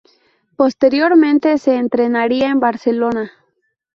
Posteriormente 0.55 1.59
se 1.59 1.75
entrenaría 1.75 2.49
en 2.49 2.59
Barcelona. 2.59 3.31